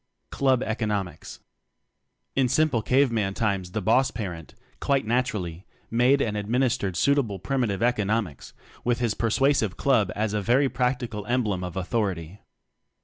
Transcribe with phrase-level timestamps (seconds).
[0.31, 1.41] Club Economics.
[2.35, 7.37] In simple cave man times the boss parent, quite naturally, made and ad mmistered suitable
[7.37, 8.53] primitive eco nomics
[8.83, 12.39] with his persuasive club as a very practical emblem of authority.